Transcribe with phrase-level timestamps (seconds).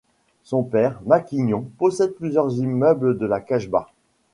[0.41, 3.93] Son père, maquignon, possède plusieurs immeubles de la Casbah.